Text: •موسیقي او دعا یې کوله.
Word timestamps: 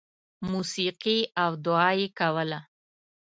•موسیقي 0.51 1.19
او 1.43 1.51
دعا 1.65 1.89
یې 2.01 2.07
کوله. 2.19 2.59